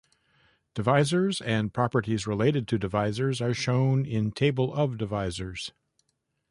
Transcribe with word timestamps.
Divisors 0.73 1.41
and 1.45 1.71
properties 1.75 2.25
related 2.25 2.67
to 2.69 2.79
divisors 2.79 3.39
are 3.39 3.53
shown 3.53 4.03
in 4.03 4.31
table 4.31 4.73
of 4.73 4.97
divisors. 4.97 5.73